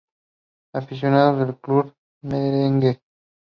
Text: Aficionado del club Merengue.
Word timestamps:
Aficionado 0.73 1.37
del 1.45 1.59
club 1.59 1.93
Merengue. 2.23 3.03